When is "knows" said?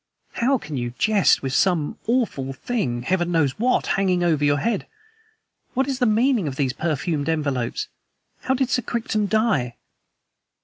3.31-3.59